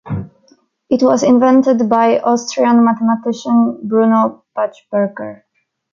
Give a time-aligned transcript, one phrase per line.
[0.89, 5.43] It was invented by Austrian mathematician Bruno Buchberger.